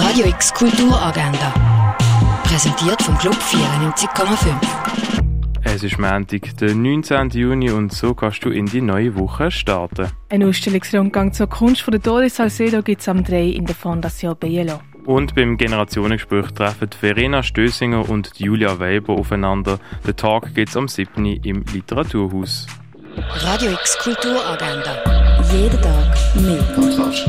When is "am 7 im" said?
20.76-21.64